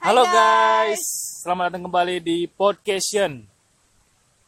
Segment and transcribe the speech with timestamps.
[0.00, 1.04] Halo guys,
[1.44, 3.12] selamat datang kembali di Podcast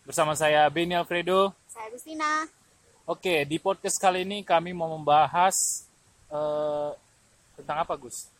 [0.01, 1.53] bersama saya Benny Alfredo.
[1.69, 2.49] Saya Agustina.
[3.05, 5.53] Oke, di podcast kali ini kami mau membahas
[6.33, 6.91] eh,
[7.61, 8.33] tentang apa, Gus?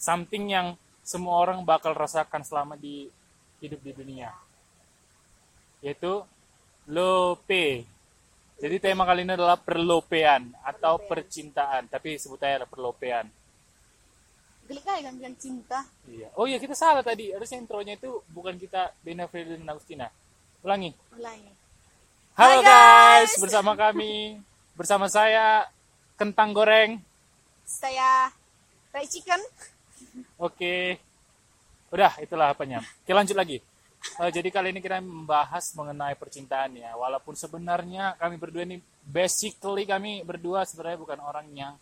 [0.00, 0.66] Something yang
[1.04, 3.12] semua orang bakal rasakan selama di
[3.60, 4.32] hidup di dunia,
[5.84, 6.24] yaitu
[6.88, 7.97] lope.
[8.58, 13.30] Jadi tema kali ini adalah perlopean atau percintaan, tapi sebutnya adalah perlopean.
[14.66, 15.86] Geli kali kan bilang cinta.
[16.10, 16.28] Iya.
[16.34, 17.30] Oh iya kita salah tadi.
[17.30, 20.10] Harusnya intronya itu bukan kita Bena dan Agustina.
[20.66, 20.90] Ulangi.
[21.14, 21.54] Ulangi.
[22.34, 23.30] Halo guys.
[23.30, 23.32] guys.
[23.38, 24.42] bersama kami,
[24.74, 25.70] bersama saya
[26.18, 26.98] kentang goreng.
[27.62, 28.34] Saya
[28.90, 29.40] fried chicken.
[30.34, 30.98] Oke.
[31.94, 32.82] Udah, itulah apanya.
[32.82, 33.62] Oke, lanjut lagi.
[34.18, 36.94] Eh, jadi kali ini kita membahas mengenai percintaan ya.
[36.94, 41.74] Walaupun sebenarnya kami berdua ini basically kami berdua sebenarnya bukan orang yang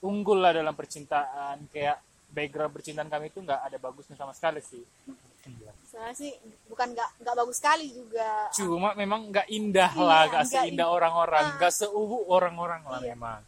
[0.00, 1.68] unggul lah dalam percintaan.
[1.68, 4.82] Kayak background percintaan kami itu nggak ada bagusnya sama sekali sih.
[5.88, 6.34] Saya sih
[6.68, 8.52] bukan nggak nggak bagus sekali juga.
[8.52, 11.54] cuma memang nggak indah Iya, lah nggak seindah in- orang-orang Ah.
[11.56, 13.16] nggak seubu orang-orang lah Iya.
[13.16, 13.40] memang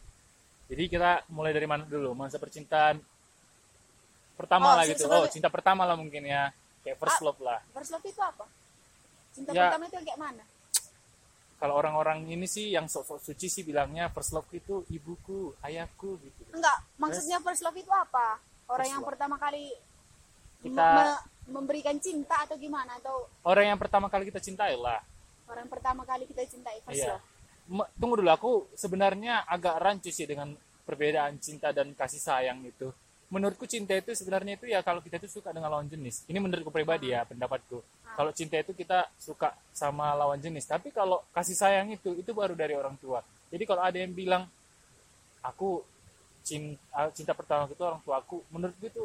[0.64, 2.96] jadi kita mulai dari mana dulu masa percintaan
[4.32, 6.48] pertama Oh, lah gitu oh cinta pertama lah mungkin ya
[6.90, 7.24] kayak first Ah.
[7.24, 8.44] love lah First love itu apa?
[9.30, 9.70] Cinta Ya.
[9.70, 10.44] pertama itu yang kayak mana?
[11.56, 16.40] kalau orang-orang ini sih yang sok-sok suci sih bilangnya first love itu ibuku ayahku gitu
[16.50, 18.40] Enggak, maksudnya first love itu apa?
[18.64, 19.10] Orang First yang love.
[19.12, 19.64] pertama kali
[20.58, 22.96] Kita- me- memberikan cinta atau gimana?
[22.96, 25.04] Atau orang yang pertama kali kita cintai lah
[25.46, 27.12] orang pertama kali kita cintai first Iya.
[27.12, 27.24] love?
[27.68, 32.88] Me- tunggu dulu aku sebenarnya agak rancu sih dengan perbedaan cinta dan kasih sayang itu.
[33.30, 36.26] Menurutku cinta itu sebenarnya itu ya kalau kita itu suka dengan lawan jenis.
[36.26, 37.78] Ini menurutku pribadi ya pendapatku.
[38.18, 40.66] Kalau cinta itu kita suka sama lawan jenis.
[40.66, 43.22] Tapi kalau kasih sayang itu itu baru dari orang tua.
[43.54, 44.50] Jadi kalau ada yang bilang
[45.46, 45.86] aku
[46.42, 49.04] cinta, cinta pertama itu orang tua aku, menurutku itu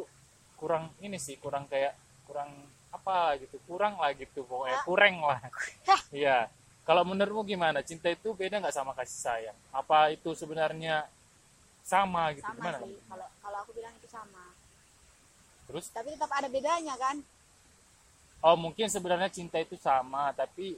[0.58, 1.94] kurang ini sih kurang kayak
[2.26, 2.50] kurang
[2.90, 5.40] apa gitu kurang lah gitu pokoknya kurang lah
[6.16, 6.48] Iya.
[6.86, 7.82] Kalau menurutmu gimana?
[7.82, 9.58] Cinta itu beda nggak sama kasih sayang?
[9.74, 11.10] Apa itu sebenarnya
[11.86, 12.50] sama gitu?
[12.50, 12.78] Sama gimana?
[12.82, 12.98] sih.
[13.06, 14.44] Kalau kalau aku bilang itu sama.
[15.70, 15.86] Terus?
[15.94, 17.22] Tapi tetap ada bedanya kan?
[18.42, 20.78] Oh mungkin sebenarnya cinta itu sama, tapi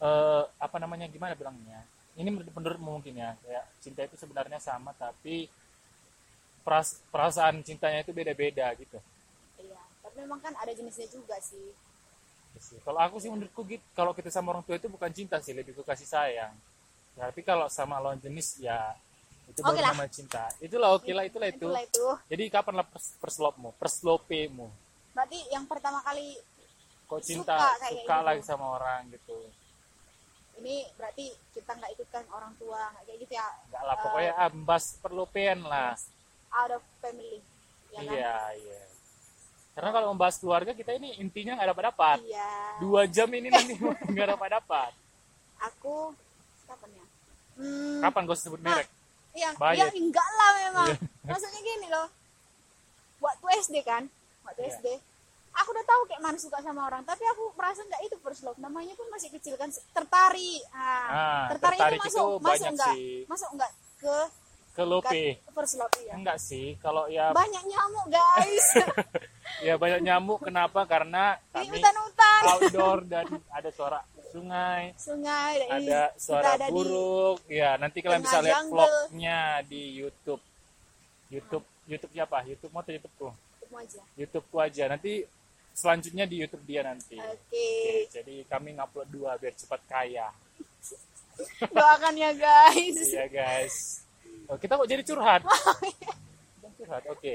[0.00, 1.80] eh, apa namanya gimana bilangnya?
[2.14, 5.50] Ini menurut menurutmu mungkin ya, kayak cinta itu sebenarnya sama, tapi
[6.62, 8.96] peras- perasaan cintanya itu beda-beda gitu.
[9.58, 9.82] Iya.
[10.00, 11.74] Tapi memang kan ada jenisnya juga sih.
[12.86, 15.74] Kalau aku sih menurutku gitu, kalau kita sama orang tua itu bukan cinta sih, lebih
[15.74, 16.54] ke kasih sayang.
[17.18, 18.94] Ya, tapi kalau sama lawan jenis ya
[19.44, 19.92] itu Oke baru lah.
[19.92, 20.44] namanya cinta.
[20.58, 21.66] Itulah oke lah, itulah itu.
[21.68, 22.06] Itulah itu.
[22.32, 24.66] Jadi kapan lah pers perslopmu, perslopemu?
[25.12, 26.40] Berarti yang pertama kali
[27.04, 28.24] Kok cinta Suka suka, kayak gitu.
[28.24, 29.38] lagi sama orang gitu?
[30.54, 34.84] ini berarti kita nggak ikutkan orang tua nggak kayak gitu ya Enggak lah, pokoknya ambas
[35.02, 35.98] perlopean lah.
[36.54, 37.42] out of family
[37.90, 38.82] ya kan iya, iya.
[39.74, 42.18] Karena kalau membahas keluarga kita ini intinya nggak dapat dapat.
[42.22, 43.74] iya Dua jam ini nanti
[44.14, 44.90] nggak dapat dapat.
[45.58, 46.14] aku
[46.64, 47.06] kapan ya
[47.58, 48.86] hmm, Kapan gue sebut merek?
[49.34, 49.78] Iya Bahaya.
[49.80, 50.96] ya enggak lah memang Iya.
[51.26, 52.06] maksudnya gini loh
[53.18, 54.02] waktu SD kan
[54.42, 54.70] waktu Iya.
[54.74, 54.86] SD
[55.52, 58.58] aku udah tahu kayak mana suka sama orang tapi aku merasa nggak itu first love
[58.58, 62.70] namanya pun masih kecil kan tertarik ah, Ah, tertarik, tertarik itu itu masuk masuk banyak
[62.72, 63.14] enggak sih.
[63.24, 64.16] masuk enggak ke
[64.72, 65.24] Ke lope.
[65.48, 68.66] first love ya Enggak sih, kalau ya banyak nyamuk guys
[69.66, 70.42] ya banyak nyamuk.
[70.42, 70.82] Kenapa?
[70.84, 74.02] Karena di kami hutan-hutan outdoor dan ada suara
[74.34, 77.38] sungai, sungai ada suara ada di buruk.
[77.46, 78.82] Ya, nanti kalian bisa lihat jungle.
[78.82, 80.42] vlognya di YouTube.
[81.30, 82.42] YouTube, YouTube siapa?
[82.42, 83.28] YouTube mau atau YouTubeku?
[83.30, 84.84] Ketemu aja YouTubeku aja.
[84.90, 85.12] Nanti
[85.70, 87.14] selanjutnya di YouTube dia nanti.
[87.14, 90.26] oke Oke, jadi kami ngupload dua biar cepat kaya.
[91.74, 93.74] doakan ya guys Iya guys.
[94.46, 95.42] Oh, kita kok jadi curhat?
[96.74, 97.34] Curhat, oke.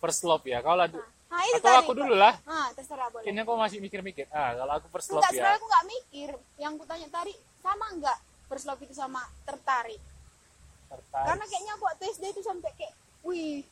[0.00, 0.62] First love ya.
[0.62, 2.34] Kalau ada- nah itu atau tadi aku dulu lah.
[2.42, 4.26] ah terserah boleh Kayaknya kau masih mikir-mikir.
[4.34, 5.54] Ah, kalau aku first love enggak ya.
[5.54, 7.32] aku nggak mikir yang ku tanya tadi
[7.62, 8.18] sama enggak
[8.50, 10.02] first love itu sama tertarik
[10.90, 11.26] Tertarik.
[11.30, 13.62] karena kayaknya aku waktu SD itu sampai kayak wih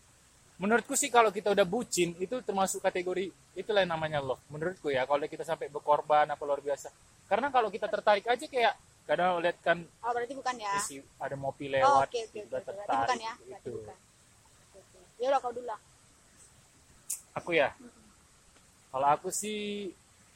[0.59, 4.43] Menurutku sih kalau kita udah bucin itu termasuk kategori itulah yang namanya love.
[4.51, 6.91] Menurutku ya kalau kita sampai berkorban apa luar biasa.
[7.31, 8.75] Karena kalau kita tertarik aja kayak
[9.09, 12.41] kadang lihat kan oh berarti bukan ya isi ada mobil oh, lewat oke udah oke
[12.45, 13.71] berarti tertarik bukan ya berarti gitu.
[13.81, 13.97] bukan
[15.17, 15.81] ya udah kau dulu lah
[17.39, 17.73] Aku ya.
[18.89, 19.91] Kalau aku sih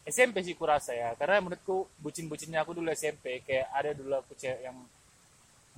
[0.07, 1.15] SMP sih kurasa ya.
[1.19, 4.77] Karena menurutku bucin-bucinnya aku dulu SMP kayak ada dulu aku cewek yang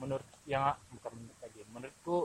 [0.00, 1.60] menurut yang bukan menurut lagi.
[1.72, 2.18] Menurutku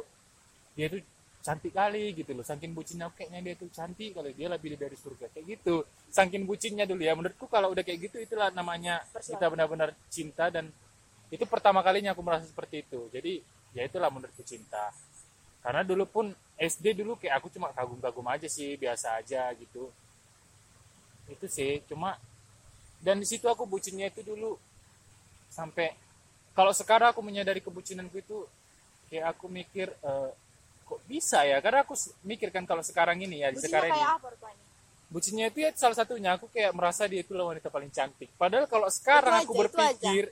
[0.76, 1.02] dia tuh
[1.40, 2.44] cantik kali gitu loh.
[2.44, 5.84] Saking bucinnya kayaknya dia tuh cantik kalau dia lebih dari surga kayak gitu.
[6.12, 7.14] Saking bucinnya dulu ya.
[7.16, 10.68] Menurutku kalau udah kayak gitu itulah namanya First kita benar-benar cinta dan
[11.30, 13.08] itu pertama kalinya aku merasa seperti itu.
[13.14, 13.40] Jadi
[13.78, 14.90] ya itulah menurutku cinta.
[15.64, 16.26] Karena dulu pun
[16.60, 19.84] SD dulu kayak aku cuma kagum-kagum aja sih biasa aja gitu.
[21.30, 22.18] Itu sih cuma
[23.06, 24.52] dan di situ aku bucinnya itu dulu
[25.58, 25.88] sampai
[26.58, 28.38] kalau sekarang aku menyadari kebucinanku itu
[29.10, 30.32] kayak aku mikir eh,
[30.88, 31.58] kok bisa ya?
[31.66, 34.02] Karena aku s- mikir kan kalau sekarang ini ya di Bucinnya sekarang ini.
[34.02, 34.66] kayak apa rupanya?
[35.10, 38.30] Bucinnya itu ya salah satunya aku kayak merasa dia itu wanita paling cantik.
[38.38, 40.24] Padahal kalau sekarang Itu aku aja, berpikir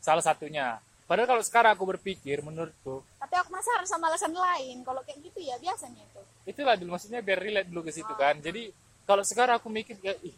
[0.00, 0.80] salah satunya
[1.12, 4.84] padahal kalau sekarang aku berpikir menurutku tapi aku penasaran sama alasan lain.
[4.84, 6.20] Kalau kayak gitu ya biasanya itu.
[6.44, 8.36] itulah dulu maksudnya biar relate dulu ke situ kan.
[8.44, 8.68] Jadi
[9.08, 10.36] kalau sekarang aku mikir kayak ih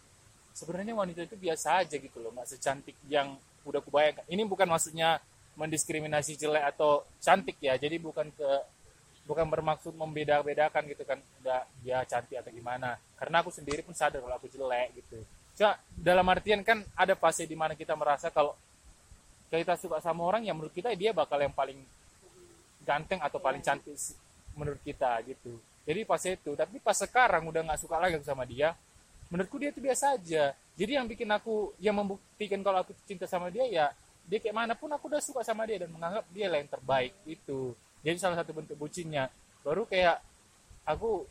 [0.55, 3.35] sebenarnya wanita itu biasa aja gitu loh nggak secantik yang
[3.67, 5.19] udah kubayangkan ini bukan maksudnya
[5.59, 8.51] mendiskriminasi jelek atau cantik ya jadi bukan ke
[9.27, 12.95] bukan bermaksud membeda-bedakan gitu kan udah dia cantik atau gimana.
[13.19, 15.19] Karena aku sendiri pun sadar kalau aku jelek gitu.
[15.59, 18.55] Cuma dalam artian kan ada fase di mana kita merasa kalau
[19.51, 21.79] kita suka sama orang yang menurut kita dia bakal yang paling
[22.85, 24.17] ganteng atau paling cantik s-
[24.55, 25.57] menurut kita gitu.
[25.85, 28.73] Jadi pas itu tapi pas sekarang udah nggak suka lagi sama dia
[29.33, 30.53] menurutku dia itu biasa aja.
[30.77, 33.87] Jadi yang bikin aku yang membuktikan kalau aku cinta sama dia ya
[34.25, 37.13] dia kayak mana pun aku udah suka sama dia dan menganggap dia lah yang terbaik
[37.29, 37.73] itu
[38.05, 39.29] jadi salah satu bentuk bucinnya.
[39.65, 40.21] Baru kayak
[40.85, 41.25] aku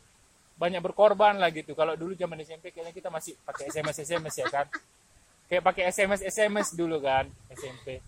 [0.58, 1.74] banyak berkorban lah gitu.
[1.74, 4.66] Kalau dulu zaman SMP kayaknya kita masih pakai SMS SMS ya kan
[5.46, 8.00] kayak pakai SMS SMS dulu kan SMP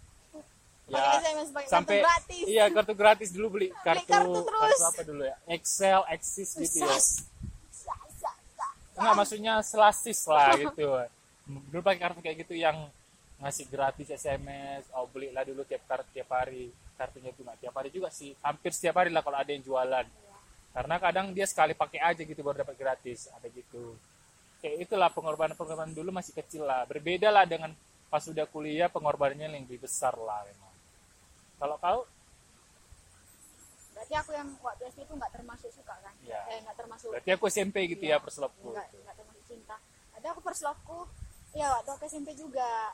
[0.86, 2.44] pakai SMS Ya, sampai kartu gratis.
[2.46, 4.80] iya kartu gratis dulu beli kartu kartu terus.
[4.86, 5.34] apa dulu ya?
[5.50, 6.94] Excel Axis gitu ya.
[8.96, 10.86] Enggak maksudnya selasis lah gitu.
[11.74, 12.86] Dulu pakai kartu kayak gitu yang
[13.42, 16.70] ngasih gratis SMS oh belilah dulu tiap kartu tiap hari.
[16.96, 20.06] Kartunya itu nggak tiap hari juga sih hampir setiap hari lah kalau ada yang jualan.
[20.70, 23.98] Karena kadang dia sekali pakai aja gitu baru dapat gratis ada gitu
[24.62, 26.84] kayak itulah pengorbanan pengorbanan dulu masih kecil lah.
[26.88, 27.70] Berbeda lah dengan
[28.06, 30.74] pas sudah kuliah pengorbanannya yang lebih besar lah memang.
[31.56, 32.00] Kalau kau?
[33.96, 36.14] Berarti aku yang waktu SD itu nggak termasuk suka kan?
[36.20, 36.40] Iya.
[36.52, 37.08] eh nggak termasuk.
[37.16, 38.68] Berarti aku SMP gitu ya perselopku.
[38.76, 39.76] Nggak nggak termasuk cinta.
[40.16, 40.98] Ada aku perselopku.
[41.56, 42.92] Ya waktu aku SMP juga.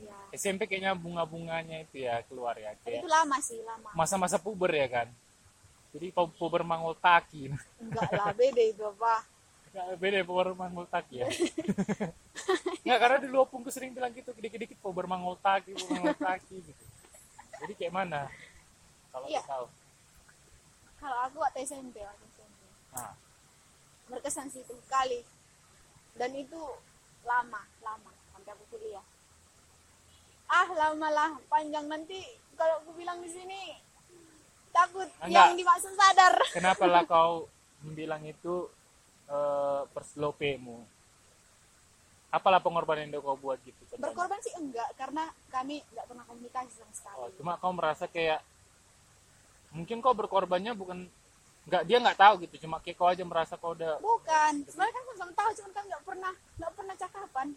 [0.00, 3.92] Ya SMP kayaknya bunga-bunganya itu ya keluar ya kayak itu lama sih lama.
[3.92, 5.08] masa-masa puber ya kan?
[5.92, 9.20] Jadi pu- puber mangol taki enggak lah beda itu apa
[9.72, 11.28] Nggak, beda ya puber mangol taki ya.
[12.84, 16.84] Nggak karena dulu opungku sering bilang gitu dikit-dikit puber mangol taki puber mangol taki gitu.
[17.64, 18.28] Jadi kayak mana?
[19.08, 19.40] Kalau Iya.
[19.40, 19.66] kau tahu.
[21.00, 22.60] Kalau aku waktu SMP waktu SMP
[22.92, 23.16] nah
[24.06, 25.24] berkesan sih itu kali.
[26.12, 26.60] Dan itu
[27.24, 29.04] lama lama sampai aku kuliah.
[30.44, 31.88] Ah lama lah panjang.
[31.88, 32.20] Nanti
[32.52, 33.72] kalau aku bilang di sini
[34.68, 35.48] takut Enggak.
[35.48, 36.36] yang dimaksud sadar.
[36.52, 37.48] Kenapa lah kau
[37.98, 38.68] bilang itu
[39.28, 40.78] eh, perslopemu
[42.32, 44.00] apalah pengorbanan yang kau buat gitu contohnya?
[44.08, 47.16] berkorban sih enggak karena kami nggak pernah komunikasi sama sekali.
[47.20, 48.40] Oh, cuma kau merasa kayak
[49.76, 51.04] mungkin kau berkorbannya bukan
[51.68, 55.04] nggak dia nggak tahu gitu cuma kayak kau aja merasa kau udah bukan sebenarnya kan
[55.14, 57.48] sama tahu cuma kan nggak pernah nggak pernah cakapan.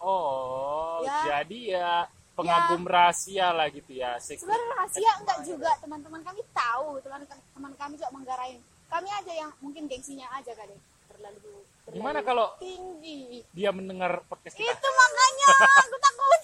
[0.00, 1.18] Oh Ya.
[1.42, 1.92] jadi ya
[2.38, 7.92] pengagum rahasia lah gitu ya sebenarnya rahasia enggak juga teman-teman kami tahu teman teman kami
[7.98, 8.60] juga menggarain.
[8.90, 10.74] Kami aja yang mungkin gengsinya aja kali
[11.20, 11.58] terlalu terlalu
[11.90, 13.42] Gimana kalau tinggi.
[13.52, 14.72] dia mendengar podcast kita?
[14.72, 16.40] Itu makanya aku takut.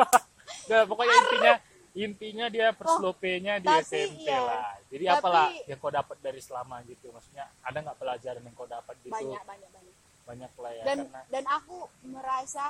[0.66, 1.54] Udah, pokoknya intinya
[1.90, 4.38] intinya dia perslopenya di tapi SMP iya.
[4.42, 4.74] lah.
[4.90, 7.10] Jadi Tapi- apalah yang kau dapat dari selama gitu.
[7.14, 9.14] Maksudnya ada nggak pelajaran yang kau dapat gitu?
[9.14, 9.94] Banyak banyak banyak.
[10.26, 12.64] Banyak lah ya dan karena dan aku merasa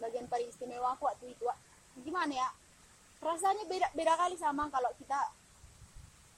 [0.00, 1.44] bagian paling istimewa aku waktu itu.
[2.00, 2.48] Gimana ya?
[3.20, 5.20] Rasanya beda beda kali sama kalau kita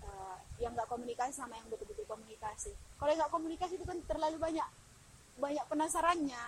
[0.02, 2.72] eh, yang nggak komunikasi sama yang betul-betul komunikasi.
[2.96, 4.68] Kalau nggak komunikasi itu kan terlalu banyak
[5.36, 6.44] banyak penasarannya.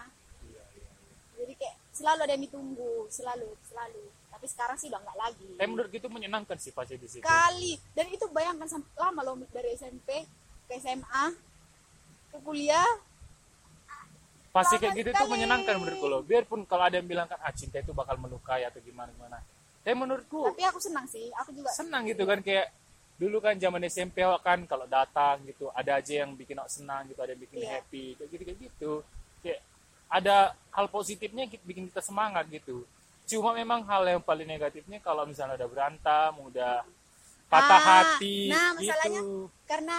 [0.49, 0.91] Iya, iya.
[1.37, 4.05] jadi kayak selalu ada yang ditunggu selalu selalu.
[4.33, 5.50] Tapi sekarang sih udah nggak lagi.
[5.59, 7.25] Tapi menurut itu menyenangkan sih pasti di situ.
[7.27, 7.75] Kali.
[7.93, 10.25] Dan itu bayangkan lama loh dari SMP
[10.71, 11.25] ke SMA
[12.33, 12.88] ke kuliah.
[14.49, 15.33] Pasti kayak gitu tuh sekali.
[15.37, 16.23] menyenangkan menurutku loh.
[16.25, 19.38] Biarpun kalau ada yang bilang kan ah cinta itu bakal melukai atau gimana gimana
[19.88, 21.33] tapi menurutku tapi aku senang sih.
[21.41, 22.69] Aku juga senang gitu kan kayak
[23.19, 27.19] dulu kan zaman SMP awak kan kalau datang gitu ada aja yang bikin senang gitu
[27.19, 27.71] ada yang bikin Iya.
[27.77, 28.93] happy kayak gitu kayak gitu.
[29.43, 29.61] Kayak
[30.09, 30.37] ada
[30.71, 32.87] hal positifnya ki- bikin kita semangat gitu.
[33.27, 36.87] Cuma memang hal yang paling negatifnya kalau misalnya udah berantem udah
[37.51, 37.85] patah Ah,
[38.15, 39.99] hati nah, masalahnya gitu karena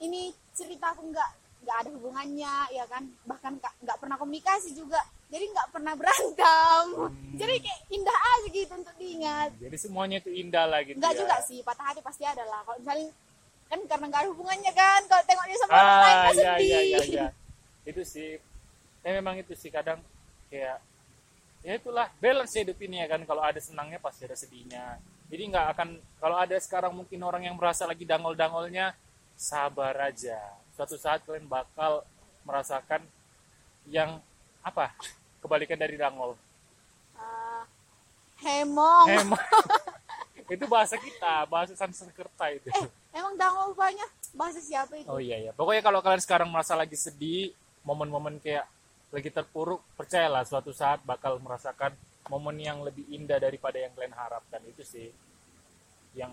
[0.00, 1.30] ini cerita aku nggak
[1.60, 3.04] nggak ada hubungannya ya kan?
[3.24, 4.98] Bahkan nggak pernah komunikasi juga
[5.30, 6.84] jadi nggak pernah berantem.
[6.90, 7.38] Hmm.
[7.38, 9.50] jadi kayak indah aja gitu untuk diingat.
[9.62, 11.18] Jadi semuanya itu indah lah gitu nggak ya.
[11.22, 12.66] juga sih patah hati pasti ada lah.
[12.66, 13.08] Kalau misalnya
[13.70, 16.42] kan karena nggak ada hubungannya kan kalau tengok dia sama orang lain ah kan iya
[16.42, 16.66] sedih.
[16.66, 17.00] iya iya.
[17.06, 17.26] Iya
[17.86, 18.30] itu sih.
[19.00, 20.02] Ya memang itu sih kadang
[20.50, 20.82] kayak
[21.62, 23.22] ya itulah balance hidup ini ya kan.
[23.22, 24.98] Kalau ada senangnya pasti ada sedihnya.
[25.30, 28.98] Jadi nggak akan kalau ada sekarang mungkin orang yang merasa lagi dangol-dangolnya
[29.38, 30.42] sabar aja.
[30.74, 32.02] Suatu saat kalian bakal
[32.42, 33.06] merasakan
[33.86, 34.18] yang
[34.60, 34.92] apa
[35.40, 36.36] kebalikan dari dangol
[37.14, 37.64] Ah,
[38.40, 39.06] hemong.
[39.08, 39.40] Emang
[40.54, 42.72] itu bahasa kita bahasa Sanskerta itu.
[42.72, 44.08] Eh emang dangol banyak?
[44.32, 45.04] Bahasa siapa itu?
[45.06, 45.52] Oh iya iya.
[45.52, 47.52] Pokoknya kalau kalian sekarang merasa lagi sedih
[47.84, 48.64] momen-momen kayak
[49.10, 51.92] lagi terpuruk percayalah suatu saat bakal merasakan
[52.30, 54.62] momen yang lebih indah daripada yang kalian harapkan.
[54.64, 55.12] Itu sih
[56.16, 56.32] yang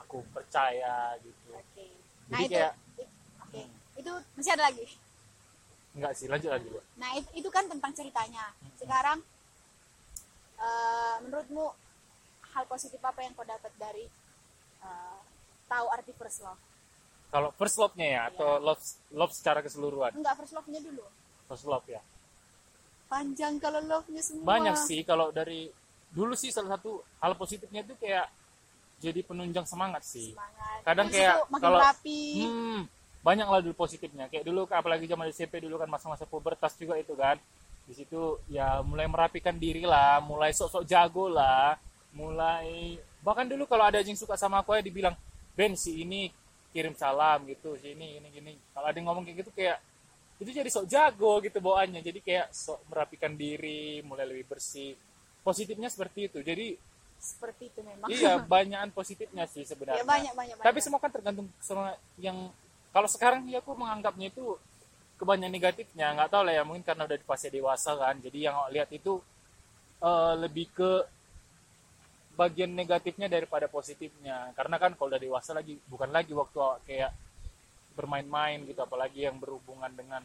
[0.00, 1.52] aku percaya gitu.
[1.52, 1.86] Oke.
[2.32, 3.62] Nah jadi itu kayak it- oke.
[3.98, 4.86] itu masih ada lagi
[5.98, 6.78] enggak sih lanjut lagi Bu.
[6.94, 8.54] nah itu, itu kan tentang ceritanya.
[8.74, 9.18] Sekarang
[10.58, 11.66] eh, menurutmu
[12.48, 14.04] hal positif apa yang kau dapat dari
[14.80, 15.18] eh,
[15.66, 16.60] tahu arti first love?
[17.28, 18.64] Kalau first love-nya ya atau Iya.
[18.64, 20.16] love love secara keseluruhan?
[20.16, 21.04] Enggak first love-nya dulu.
[21.44, 22.00] First love ya.
[23.06, 24.44] Panjang kalau love-nya semua.
[24.46, 25.68] Banyak sih kalau dari
[26.08, 28.32] dulu sih salah satu hal positifnya itu kayak
[28.98, 30.32] jadi penunjang semangat sih.
[30.32, 30.78] Semangat.
[30.82, 32.20] Kadang Habis kayak kalau- rapi.
[32.40, 32.80] Hmm,
[33.28, 34.24] banyak lah dulu positifnya.
[34.32, 37.36] Kayak dulu apalagi zaman SMP dulu kan masa-masa pubertas juga itu kan.
[37.84, 41.76] Di situ ya mulai merapikan diri lah, mulai sok-sok jago lah,
[42.16, 45.12] mulai bahkan dulu kalau ada yang suka sama aku ya dibilang,
[45.52, 46.32] "Ben, si ini
[46.72, 49.76] kirim salam gitu, si ini gini gini." Kalau ada yang ngomong kayak gitu kayak
[50.40, 52.00] itu jadi sok jago gitu bawaannya.
[52.00, 54.96] Jadi kayak sok merapikan diri, mulai lebih bersih.
[55.44, 56.40] Positifnya seperti itu.
[56.40, 56.76] Jadi
[57.18, 60.06] seperti itu memang iya, banyakan positifnya sih ya sebenarnya.
[60.06, 60.84] banyak banyak Tapi banyak.
[60.86, 62.48] semua kan tergantung sama yang
[62.94, 64.56] kalau sekarang ya aku menganggapnya itu
[65.18, 66.06] kebanyakan negatifnya.
[66.14, 68.16] Nggak tahu lah ya mungkin karena udah di fase dewasa kan.
[68.22, 69.12] Jadi yang aku lihat itu
[70.00, 70.90] eh, lebih ke
[72.38, 74.54] bagian negatifnya daripada positifnya.
[74.54, 77.12] Karena kan kalau udah dewasa lagi bukan lagi waktu awak kayak
[77.98, 80.22] bermain-main gitu apalagi yang berhubungan dengan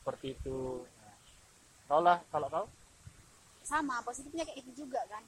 [0.00, 0.86] seperti itu.
[1.90, 2.66] Tau lah kalau kau
[3.64, 5.24] sama positifnya kayak itu juga kan.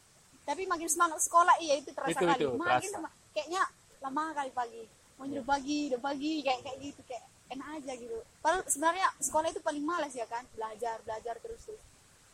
[0.47, 2.39] Tapi makin semangat sekolah iya itu terasa Itu, kali.
[2.39, 3.11] itu, makin terasa.
[3.35, 3.63] kayaknya
[3.99, 4.83] lama kali pagi
[5.17, 8.17] mau udah pagi udah pagi kayak kayak gitu kayak enak aja gitu.
[8.39, 11.83] Padahal sebenarnya sekolah itu paling malas ya kan belajar belajar terus terus.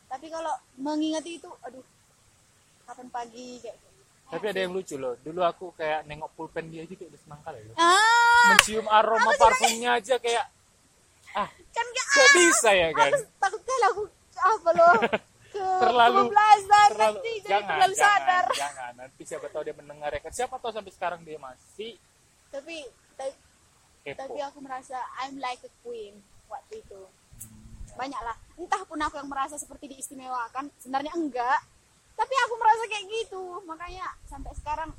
[0.07, 1.85] Tapi kalau mengingati itu aduh
[2.83, 3.91] kapan pagi kayak gitu.
[4.33, 7.41] tapi ada yang lucu loh dulu aku kayak nengok pulpen dia aja kayak udah senang
[7.43, 7.75] kali loh.
[7.77, 8.49] Ah!
[8.51, 10.45] Mencium aroma parfumnya aja kayak
[11.33, 13.13] ah kan gak kok bisa ya kan?
[13.13, 14.03] Aku takut kali aku
[14.35, 14.95] apa loh
[15.53, 18.45] ke Terlalu- kebablasan terlalu nanti jadi jangan terlalu jangan sadar.
[18.57, 18.93] jangan.
[18.97, 20.33] Nanti siapa tahu dia mendengar ya kan.
[20.33, 21.93] Siapa tahu sampai sekarang dia masih
[22.53, 22.77] tapi
[23.17, 23.41] ta-
[24.05, 24.19] kepo.
[24.21, 27.01] tapi aku merasa I'm like a queen waktu itu.
[27.49, 31.61] Hmm, banyak lah entah pun aku yang merasa seperti diistimewakan sebenarnya enggak.
[32.13, 33.43] Tapi aku merasa kayak gitu.
[33.65, 34.93] Makanya sampai sekarang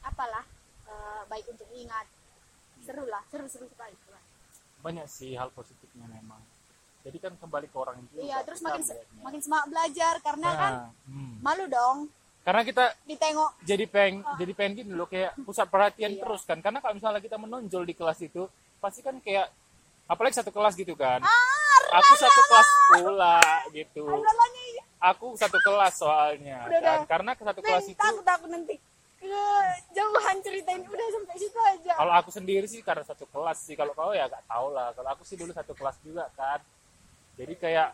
[0.00, 0.44] apalah
[0.88, 2.08] eh, baik untuk ingat.
[2.80, 3.92] Seru lah seru seru sekali.
[4.80, 6.40] Banyak sih hal positifnya memang.
[7.04, 8.82] Jadi kan kembali ke orang juga iya terus makin
[9.22, 11.34] makin semangat belajar karena kan Nah, hmm.
[11.40, 11.98] malu dong
[12.48, 13.50] karena kita ditengok.
[13.60, 16.24] jadi peng jadi pengen gini loh kayak pusat perhatian Iya.
[16.24, 16.64] terus kan.
[16.64, 18.48] Karena kalau misalnya kita menonjol di kelas itu
[18.80, 19.52] pasti kan kayak
[20.08, 21.20] apalagi satu kelas gitu kan.
[21.20, 24.04] Ah aku satu kelas pula gitu.
[24.08, 26.80] Lalanya ini aku satu kelas soalnya Udah, kan.
[26.80, 26.96] udah.
[27.04, 28.74] karena satu kelas itu takut aku nanti
[29.20, 30.80] kejauhan ceritain.
[30.88, 31.92] Udah sampai situ aja.
[32.00, 33.76] Kalau aku sendiri sih karena satu kelas sih.
[33.76, 34.96] Kalau kau ya gak tau lah.
[34.96, 36.64] Kalau aku sih dulu satu kelas juga kan.
[37.36, 37.92] Jadi kayak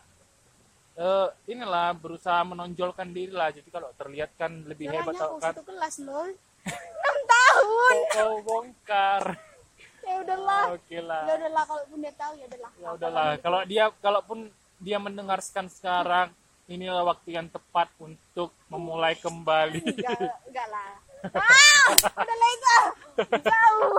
[0.95, 3.51] eh inilah berusaha menonjolkan diri lah.
[3.51, 5.51] Jadi kalau terlihat kan lebih hebat Caranya tau aku kan?
[5.51, 6.29] satu kelas lol.
[6.65, 7.93] Enam tahun.
[7.93, 9.23] Kok kau bongkar.
[10.05, 10.63] Ya udahlah.
[10.77, 11.23] Oke lah.
[11.27, 12.71] Ya udahlah kalaupun dia tahu ya udahlah.
[12.79, 13.29] Ya udahlah.
[13.43, 14.39] Kalau dia kalaupun
[14.79, 16.27] dia mendengarkan sekarang
[16.65, 19.81] inilah waktu yang tepat untuk memulai kembali.
[19.99, 20.91] Enggak enggak lah.
[21.33, 21.85] Ah
[22.21, 22.83] udah laser
[23.41, 23.97] jauh.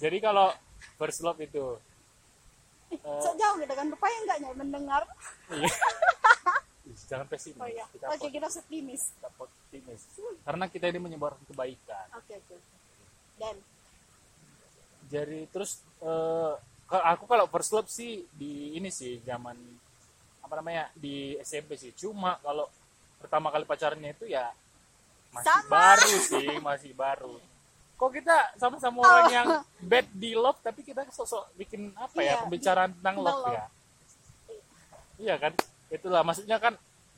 [0.00, 0.48] Jadi kalau
[0.96, 1.76] first love itu
[2.92, 5.02] Eh, sok jauh udah kan rupanya enggaknya mendengar.
[5.50, 5.70] Iya.
[7.10, 7.60] Jangan pesimis.
[7.60, 9.02] Oh iya kita oke kita optimis.
[9.16, 10.02] kita optimis.
[10.44, 12.06] Karena kita ini menyebarkan kebaikan.
[12.16, 12.56] Oke oke
[13.40, 13.56] dan?
[15.10, 19.56] Jadi terus eh, kalau aku kalau first love sih di ini sih zaman
[20.44, 21.96] apa namanya di SMP sih.
[21.96, 22.68] Cuma kalau
[23.18, 24.52] pertama kali pacarnya itu ya
[25.32, 25.70] masih Sama.
[25.72, 27.34] baru sih masih baru
[27.94, 29.48] kok kita sama-sama orang yang
[29.78, 33.54] bad di love tapi kita sosok bikin apa ya Iya, pembicaraan tentang tentang love love.
[33.54, 33.64] ya
[35.18, 35.52] iya kan?
[35.90, 36.74] Itulah maksudnya kan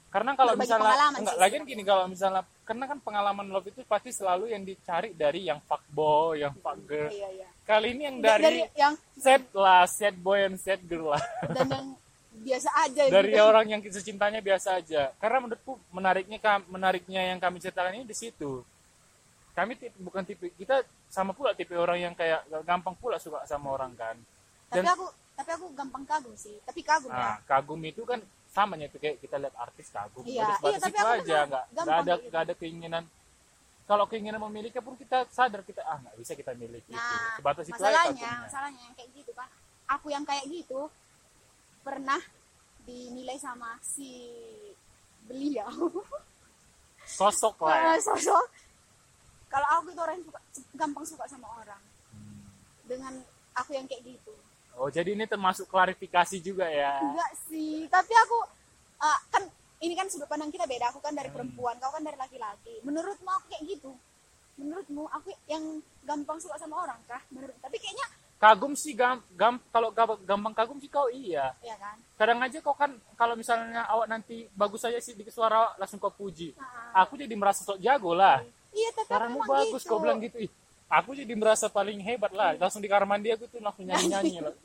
[0.06, 3.84] karena kalau Berbagi misalnya enggak sih lagi gini kalau misalnya karena kan pengalaman love itu
[3.84, 7.10] pasti selalu yang dicari dari yang fuckboy yang fuck girl.
[7.12, 7.48] Iya iya.
[7.66, 11.22] Kali ini yang dari, dari, yang sad lah sad boy and sad girl lah.
[11.52, 11.86] Dan yang
[12.36, 13.42] biasa aja dari gitu.
[13.42, 15.12] orang yang kisah cintanya biasa aja.
[15.20, 16.38] Karena menurutku menariknya
[16.70, 18.62] menariknya yang kami ceritakan ini di situ
[19.56, 23.72] kami tipe, bukan tipe kita sama pula tipe orang yang kayak gampang pula suka sama
[23.72, 24.16] orang kan
[24.68, 28.20] tapi dan aku tapi aku gampang kagum sih tapi kagum ah, ya kagum itu kan
[28.52, 31.96] samanya itu kayak kita lihat artis kagum Iya, iya, tapi itu aku aja nggak nggak
[31.96, 32.24] ada gitu.
[32.28, 33.04] nggak ada keinginan
[33.86, 37.64] kalau keinginan memiliki pun kita sadar kita ah nggak bisa kita miliki itu Nah, sebatas
[37.64, 38.44] itu aja masalahnya, kagumnya.
[38.44, 39.48] masalahnya yang kayak gitu kan.
[39.86, 40.80] Aku yang kayak gitu
[41.80, 42.18] pernah
[42.82, 44.10] dinilai sama si
[45.22, 45.70] beliau
[47.06, 48.44] sosok lah ya sosok.
[49.56, 50.40] Kalau aku itu orang yang suka,
[50.74, 51.80] gampang suka sama orang
[52.12, 52.44] Hmm.
[52.84, 53.12] dengan
[53.54, 54.36] aku yang kayak gitu.
[54.76, 58.36] oh jadi ini termasuk klarifikasi juga ya Enggak sih, tapi aku
[58.98, 59.42] eh, kan
[59.78, 60.92] ini kan sudut pandang kita beda.
[60.92, 61.40] Aku kan dari Hmm.
[61.40, 62.80] perempuan, kau kan dari laki-laki.
[62.82, 63.96] Menurutmu aku kayak gitu?
[64.54, 65.64] Menurutmu aku yang
[66.02, 67.24] gampang suka sama orang kah?
[67.30, 68.04] Menurut tapi kayaknya
[68.36, 71.96] kagum sih gam, gam kalau gam- gampang kagum sih kau iya ya kan.
[72.14, 76.12] kadang aja kau kan kalau misalnya awak nanti bagus saja sih di suara langsung kau
[76.12, 78.52] puji Nah, aku jadi merasa sok jago lah iya
[78.92, 79.90] tapi Suaramu aku memang bagus gitu.
[79.90, 80.50] kau bilang gitu ih
[80.88, 84.38] aku jadi merasa paling hebat lah langsung di kamar mandi aku tuh langsung nyanyi nyanyi
[84.40, 84.54] lah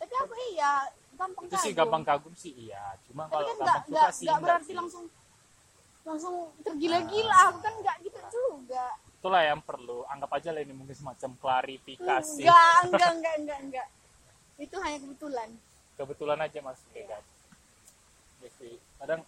[0.00, 0.72] Tapi aku iya
[1.14, 4.24] gampang itu sih gampang kagum sih iya cuma Tapi kalau kan gampang enggak suka sih
[4.24, 4.74] enggak berarti sih.
[4.74, 5.04] langsung
[6.00, 7.38] langsung tergila-gila.
[7.46, 8.86] Aku kan enggak gitu juga.
[9.12, 13.86] itulah yang perlu anggap aja lah ini mungkin semacam klarifikasi Enggak, enggak, enggak, enggak, enggak.
[14.56, 15.48] Itu hanya kebetulan.
[15.92, 17.22] kebetulan aja mas ya kan
[18.38, 18.74] Ya sih.
[18.96, 19.20] kadang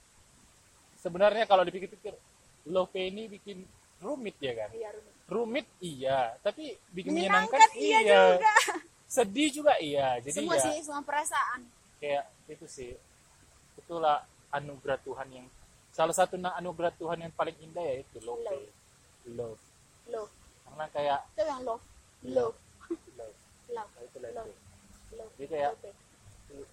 [0.96, 2.16] sebenarnya kalau dipikir-pikir
[2.64, 3.58] love ini bikin
[3.98, 5.12] rumit ya kan Iya, rumit.
[5.26, 8.52] rumit iya tapi bikin Menyenangkan menyenangkan, iya iya, juga.
[9.06, 11.60] sedih juga iya jadi Semua ya sih, semua perasaan.
[11.98, 12.90] kayak itu sih
[13.76, 15.46] itulah anugerah Tuhan yang
[15.88, 18.66] salah satu anugerah Tuhan yang paling indah ya itu love Love.
[19.28, 19.60] love
[20.08, 20.30] Love.
[20.64, 21.84] karena kayak Itu yang love.
[22.22, 22.56] Love.
[22.56, 22.56] love
[23.18, 23.36] Love.
[23.72, 24.50] Nah, itu lah Love.
[24.50, 25.32] itu Love.
[25.36, 26.68] Jadi kayak Love.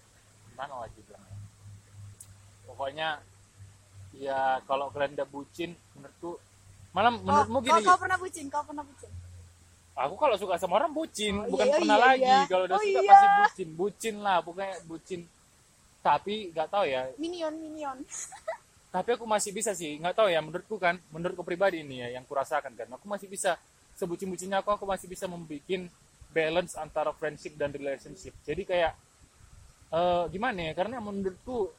[0.50, 1.36] gimana lagi bilangnya
[2.66, 3.08] pokoknya
[4.16, 6.36] ya kalau kalian udah bucin menurutku
[6.90, 9.10] malah menurutmu kau, gini kau, kau pernah bucin, kau pernah bucin.
[10.00, 11.34] aku kalau suka sama orang bucin.
[11.38, 12.22] Oh, bukan iya, pernah iya, lagi.
[12.24, 12.38] iya.
[12.48, 13.10] kalau udah Oh, suka iya.
[13.12, 13.68] pasti bucin.
[13.76, 15.20] Bucin lah pokoknya bucin.
[16.00, 17.02] Tapi nggak tahu ya.
[17.20, 17.96] Minion, minion.
[18.94, 20.00] tapi aku masih bisa sih.
[20.00, 22.88] Nggak tahu ya menurutku kan menurutku pribadi ini ya yang kurasakan kan.
[22.96, 23.60] Aku masih bisa
[23.94, 25.68] sebucin-bucinnya aku aku masih bisa membuat
[26.32, 28.32] balance antara friendship dan relationship.
[28.42, 28.96] Jadi kayak
[29.92, 30.72] eh, gimana ya?
[30.72, 31.70] Karena menurutku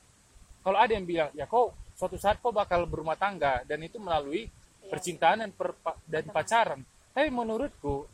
[0.62, 4.50] kalau ada yang bilang ya kau suatu saat kau bakal berumah tangga dan itu melalui
[4.82, 4.90] Iya.
[4.90, 6.82] percintaan dan, perpa- dan pacaran.
[7.14, 8.10] Tapi menurutku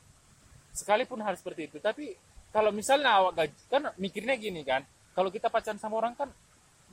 [0.76, 2.12] sekalipun hal seperti itu tapi
[2.52, 4.84] kalau misalnya awak gaji kan mikirnya gini kan
[5.16, 6.28] kalau kita pacaran sama orang kan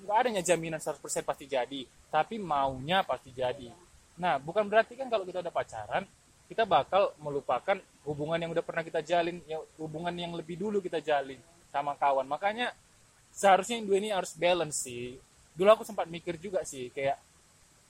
[0.06, 3.66] nggak adanya jaminan 100% pasti jadi tapi maunya pasti jadi.
[4.22, 6.06] Nah bukan berarti kan kalau kita udah pacaran
[6.46, 7.76] kita bakal melupakan
[8.06, 11.40] hubungan yang udah pernah kita jalin ya hubungan yang lebih dulu kita jalin
[11.74, 12.24] sama kawan.
[12.30, 12.70] Makanya
[13.34, 15.18] seharusnya yang dua ini harus balance sih
[15.54, 17.14] dulu aku sempat mikir juga sih kayak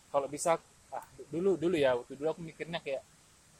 [0.09, 3.03] kalau bisa ah dulu dulu ya waktu dulu aku mikirnya kayak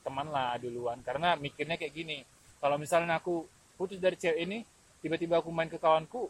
[0.01, 1.01] teman lah duluan.
[1.01, 2.19] Karena mikirnya kayak gini
[2.59, 4.59] kalau misalnya aku putus dari cewek ini
[5.01, 6.29] tiba-tiba aku main ke kawanku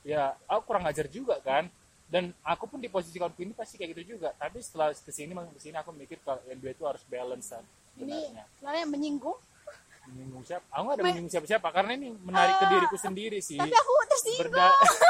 [0.00, 1.66] ya aku kurang ajar juga kan.
[2.08, 4.32] Dan aku pun di posisi kawanku ini pasti kayak gitu juga.
[4.32, 7.50] Tapi setelah ke sini makin ke sini aku mikir kalau yang dua itu harus balance
[7.50, 7.64] kan
[7.96, 8.44] Ini sebenarnya.
[8.54, 9.38] sebenarnya menyinggung.
[10.06, 10.64] menyinggung siapa?
[10.70, 13.56] Aku nggak ada Me- menyinggung siapa-siapa karena ini menarik ke Ah, diriku sendiri sih.
[13.56, 14.40] Tapi aku tersinggung.
[14.46, 14.76] Berda-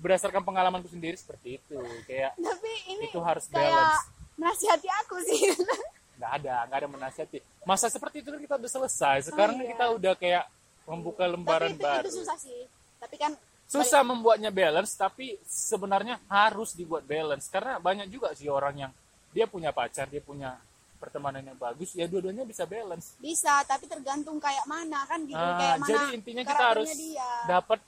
[0.00, 4.02] berdasarkan pengalamanku sendiri seperti itu kayak Tapi ini Itu harus kayak balance.
[4.34, 5.40] menasihati aku sih.
[6.18, 9.70] nggak ada nggak ada menasihati masa seperti itu kan kita udah selesai sekarang Oh, iya.
[9.72, 10.44] kita udah kayak
[10.84, 12.60] membuka lembaran Tapi itu, baru itu susah sih.
[12.96, 13.32] Tapi kan
[13.64, 18.92] susah membuatnya balance tapi sebenarnya harus dibuat balance karena banyak juga sih orang yang
[19.30, 20.58] dia punya pacar dia punya
[20.98, 25.38] pertemanan yang bagus ya dua-duanya bisa balance bisa, tapi tergantung kayak mana kan gitu.
[25.38, 27.30] Ah, kayak mana jadi intinya kita harus dia.
[27.46, 27.80] dapat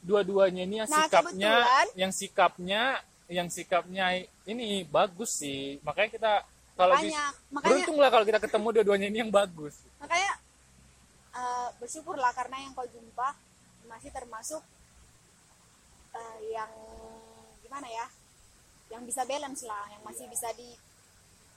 [0.00, 2.82] dua-duanya ini yang Nah, sikapnya kebetulan- yang sikapnya
[3.28, 4.06] yang sikapnya
[4.44, 5.76] ini bagus sih.
[5.82, 6.32] Makanya kita
[6.74, 9.74] kalau di, makanya makanya beruntung lah kalau kita ketemu dua-duanya ini yang bagus.
[9.98, 10.32] Makanya
[11.30, 13.28] eh, bersyukurlah karena yang kau jumpa
[13.84, 14.62] masih termasuk
[16.12, 16.72] eh, yang
[17.60, 18.06] gimana ya
[18.88, 20.32] yang bisa balance lah yang masih Iya.
[20.32, 20.68] bisa di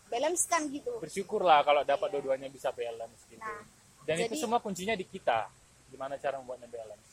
[0.08, 0.92] balance kan gitu.
[1.00, 2.14] Bersyukurlah kalau dapat Iya.
[2.14, 3.40] dua-duanya bisa balance gitu.
[3.40, 3.64] Nah,
[4.04, 5.48] dan itu jadi- semua kuncinya di kita
[5.88, 7.11] gimana cara membuatnya balance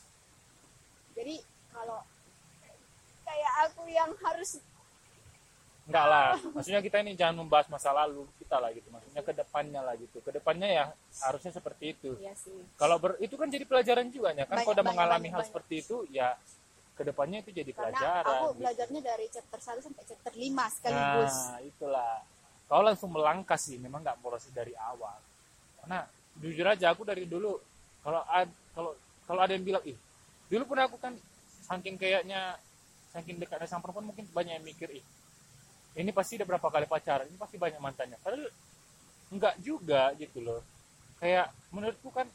[1.19, 1.35] jadi
[1.75, 1.99] kalau
[3.27, 4.63] kayak aku yang harus
[5.89, 9.81] enggak lah maksudnya kita ini jangan membahas masa lalu kita lah gitu maksudnya ke depannya
[9.83, 10.85] lah gitu ke depannya ya
[11.25, 14.63] harusnya seperti itu ya sih kalau ber, itu kan jadi pelajaran juga ya kan Banyak,
[14.63, 15.49] kalau udah banyak, mengalami banyak, hal banyak.
[15.51, 16.29] seperti itu ya
[16.95, 18.59] ke depannya itu jadi karena pelajaran aku gitu.
[18.59, 22.13] belajarnya dari chapter 1 sampai chapter 5 sekaligus Nah, itulah.
[22.69, 25.17] Kau langsung melangkah sih, memang nggak proses dari awal.
[25.81, 26.05] Karena
[26.37, 27.57] jujur aja aku dari dulu
[27.99, 28.91] kalau ad- kalau
[29.25, 29.97] kalau ada yang bilang ih,
[30.49, 31.13] dulu pun aku kan
[31.69, 32.57] saking kayaknya
[33.13, 35.05] saking dekatnya sama perempuan mungkin banyak yang mikir ih,
[35.97, 38.17] ini pasti udah berapa kali pacaran, ini pasti banyak mantannya.
[38.21, 38.49] Padahal
[39.29, 40.61] enggak juga gitu loh.
[41.21, 42.25] Kayak menurutku kan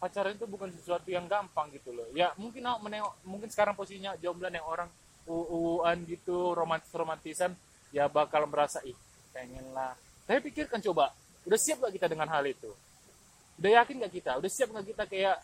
[0.00, 2.08] pacaran itu bukan sesuatu yang gampang gitu loh.
[2.12, 4.88] Ya mungkin aku menengok, mungkin sekarang posisinya jomblo yang orang
[5.28, 7.56] uuan gitu romantis romantisan
[7.88, 8.96] ya bakal merasa ih
[9.32, 9.96] pengen lah
[10.28, 11.12] tapi pikirkan coba
[11.48, 12.68] udah siap gak kita dengan hal itu
[13.60, 15.36] udah yakin gak kita udah siap gak kita kayak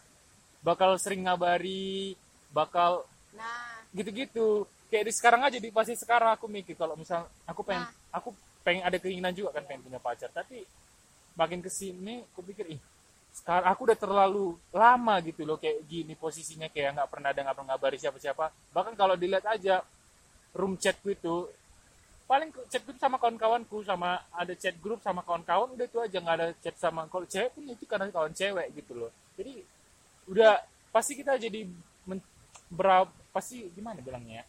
[0.61, 2.14] bakal sering ngabari
[2.53, 3.81] bakal nah.
[3.96, 4.66] gitu-gitu.
[4.90, 7.94] Kayak di sekarang aja di pasti sekarang aku mikir kalau misal aku pengen Nah.
[8.11, 8.35] aku
[8.66, 10.29] pengen ada keinginan juga kan pengen punya pacar.
[10.35, 10.66] Tapi
[11.38, 12.81] makin ke sini aku pikir ih
[13.31, 17.57] sekarang aku udah terlalu lama gitu loh kayak gini posisinya kayak nggak pernah ada nggak
[17.57, 18.51] pernah ngabari siapa-siapa.
[18.75, 19.87] Bahkan kalau dilihat aja
[20.55, 21.46] room chatku itu
[22.27, 26.37] paling chat grup sama kawan-kawanku sama ada chat grup sama kawan-kawan udah itu aja nggak
[26.38, 29.11] ada chat sama kalau cewek pun itu karena kawan cewek gitu loh.
[29.35, 29.62] Jadi
[30.28, 31.68] udah pasti kita jadi
[32.70, 34.44] berapa pasti gimana bilangnya ya?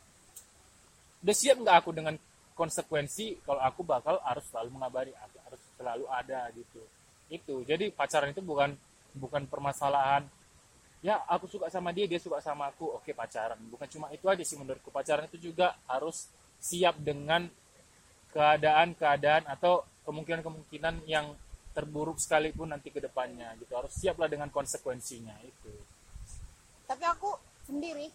[1.22, 2.16] Udah siap nggak aku dengan
[2.58, 6.82] konsekuensi kalau aku bakal harus selalu mengabari aku harus selalu ada gitu.
[7.30, 8.74] Itu jadi pacaran itu bukan
[9.18, 10.26] bukan permasalahan.
[11.02, 13.58] Ya aku suka sama dia dia suka sama aku oke pacaran.
[13.70, 16.30] Bukan cuma itu aja sih menurutku pacaran itu juga harus
[16.62, 17.50] siap dengan
[18.32, 21.34] keadaan-keadaan atau kemungkinan-kemungkinan yang
[21.72, 23.72] terburuk sekalipun nanti ke depannya gitu.
[23.76, 25.74] Harus siaplah dengan konsekuensinya itu.
[26.88, 27.32] Tapi aku
[27.68, 28.12] sendiri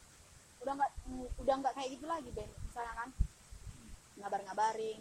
[0.60, 0.92] udah nggak
[1.40, 2.48] udah nggak kayak gitu lagi Ben.
[2.68, 3.08] Misalnya kan
[4.20, 5.00] ngabar-ngabarin.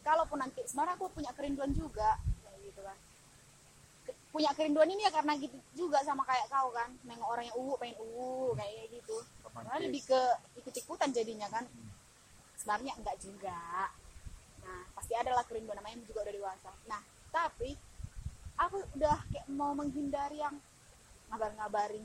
[0.00, 2.96] Kalaupun nanti sebenarnya aku punya kerinduan juga kayak gitu kan.
[4.30, 6.88] Punya kerinduan ini ya karena gitu juga sama kayak kau kan.
[7.04, 9.20] Nengok orang yang uwu pengen uwu kayak gitu.
[9.44, 10.20] Karena lebih ke
[10.64, 11.68] ikut-ikutan jadinya kan.
[12.56, 13.92] Sebenarnya enggak juga.
[14.64, 16.72] Nah pasti ada lah kerinduan namanya juga udah dewasa.
[16.88, 17.76] Nah tapi
[18.60, 20.56] aku udah kayak mau menghindari yang
[21.32, 22.04] ngabar-ngabarin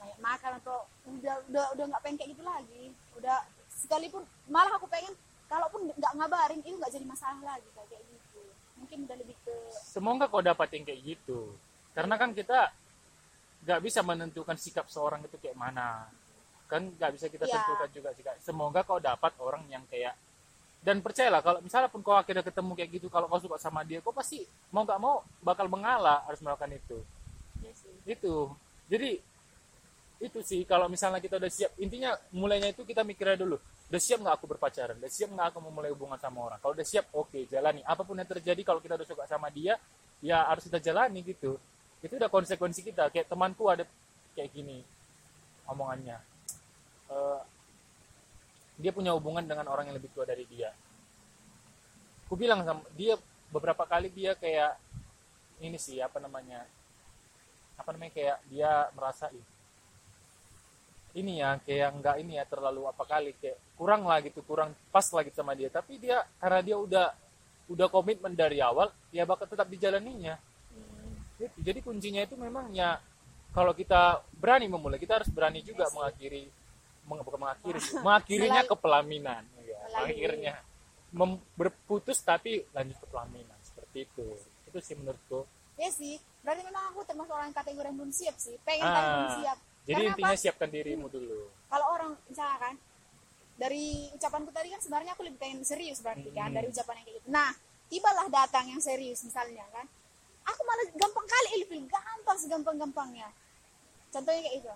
[0.00, 2.84] kayak makan atau udah udah udah nggak pengen kayak gitu lagi.
[3.20, 5.12] Udah sekalipun malah aku pengen
[5.50, 8.42] kalaupun nggak ngabarin itu nggak jadi masalah lagi kayak gitu.
[8.80, 11.52] Mungkin udah lebih ke semoga kau dapat yang kayak gitu.
[11.92, 12.72] Karena kan kita
[13.60, 16.08] nggak bisa menentukan sikap seorang itu kayak mana.
[16.64, 17.60] Kan nggak bisa kita Iya.
[17.60, 20.16] tentukan juga sikap semoga kau dapat orang yang kayak
[20.80, 24.00] dan percayalah kalau misalnya pun kau akhirnya ketemu kayak gitu kalau kau suka sama dia
[24.00, 26.98] kau pasti mau nggak mau bakal mengalah harus melakukan itu.
[27.60, 27.94] Ya sih.
[28.08, 28.56] Itu.
[28.88, 29.20] Jadi
[30.20, 33.56] itu sih kalau misalnya kita udah siap intinya mulainya itu kita mikirnya dulu
[33.90, 34.96] udah siap nggak aku berpacaran?
[34.96, 36.62] Udah siap nggak aku memulai hubungan sama orang?
[36.62, 37.82] Kalau udah siap oke jalani.
[37.82, 39.74] Apa pun yang terjadi kalau kita udah suka sama dia
[40.22, 41.58] ya harus kita jalani gitu.
[42.00, 43.10] Itu udah konsekuensi kita.
[43.12, 43.84] Kayak temanku ada
[44.32, 44.80] kayak gini
[45.66, 46.22] omongannya.
[47.10, 47.40] Eh,
[48.80, 50.72] dia punya hubungan dengan orang yang lebih tua dari dia
[52.26, 53.14] aku bilang sama dia
[53.52, 54.74] beberapa kali dia kayak
[55.60, 56.64] ini sih apa namanya
[57.76, 59.46] apa namanya kayak dia merasa ih
[61.10, 65.04] ini ya kayak nggak ini ya terlalu apa kali kayak kurang lah gitu kurang pas
[65.10, 67.06] lagi sama dia tapi dia karena dia udah
[67.70, 70.38] udah komitmen dari awal ya bakal tetap dijalaninya
[71.40, 71.56] Gitu.
[71.64, 73.00] jadi kuncinya itu memang ya
[73.56, 75.96] kalau kita berani memulai kita harus berani juga Yes.
[75.96, 76.59] mengakhiri meng,
[77.20, 80.54] bukan mengakhiri mengakhirinya ke pelaminan ya, Melalui- akhirnya
[81.10, 84.26] mem- berputus tapi lanjut ke pelaminan seperti itu.
[84.64, 85.42] Itu sih menurutku.
[85.74, 89.08] Ya sih berarti memang aku termasuk orang kategori yang belum siap sih pengen Ah, tapi
[89.10, 89.58] belum siap.
[89.82, 90.40] jadi Karena intinya apa?
[90.40, 91.40] siapkan dirimu dulu.
[91.66, 92.74] Kalau orang misalnya kan
[93.56, 96.56] dari ucapanku tadi kan sebenarnya aku lebih pengen serius berarti kan Hmm.
[96.56, 97.28] dari ucapan yang kayak gitu.
[97.28, 97.50] Nah
[97.86, 99.84] tibalah datang yang serius misalnya kan
[100.42, 103.28] aku malah gampang kali ilfil gampang segampang gampangnya
[104.08, 104.72] contohnya kayak itu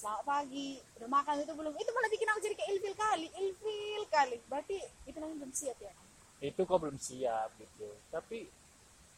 [0.00, 0.68] selamat pagi.
[0.96, 1.72] Udah makan itu belum.
[1.76, 4.36] Itu malah bikin aku jadi kayak ilfil kali ilfil kali.
[4.48, 5.92] Berarti itu namanya belum siap ya?
[6.40, 7.88] Itu kau belum siap gitu.
[8.08, 8.48] Tapi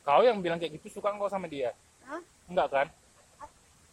[0.02, 1.70] kau yang bilang kayak gitu suka kau sama dia?
[2.02, 2.18] Hah?
[2.50, 2.86] enggak kan?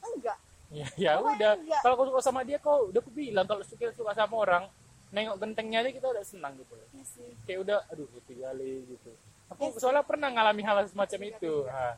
[0.02, 0.38] Enggak.
[0.69, 1.54] Ya ya Oh, udah.
[1.56, 1.82] enggak.
[1.86, 4.63] kalau kau suka sama dia kau udah aku bilang kalau suka suka sama orang
[5.10, 6.73] nengok gentengnya aja kita udah senang gitu.
[6.73, 7.30] Loh ya sih.
[7.45, 9.12] Kayak udah aduh gitu kali gitu.
[9.49, 9.78] Aku Yes.
[9.78, 11.54] soalnya pernah ngalami hal semacam itu.
[11.65, 11.97] Nah,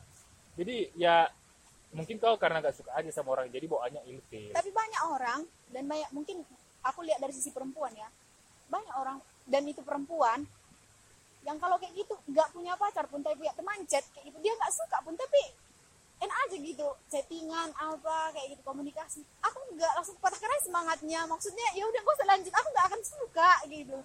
[0.56, 1.16] jadi ya
[1.92, 5.40] mungkin kau karena gak suka aja sama orang jadi bawaannya ilfil tapi banyak orang
[5.72, 6.40] dan banyak mungkin
[6.82, 8.10] aku lihat dari sisi perempuan ya.
[8.68, 10.42] Banyak orang dan itu perempuan
[11.42, 14.54] yang kalau kayak gitu nggak punya pacar pun tapi punya teman chat kayak gitu dia
[14.54, 15.42] nggak suka pun tapi
[16.22, 16.88] enak aja gitu.
[17.10, 19.26] Chattingan apa kayak gitu komunikasi.
[19.42, 21.26] Aku nggak langsung patahkan semangatnya.
[21.26, 23.98] Maksudnya ya udah gue lanjut aku nggak akan suka gitu.